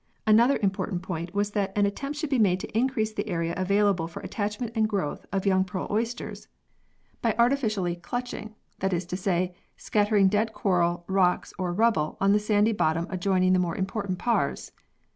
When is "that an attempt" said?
1.51-2.17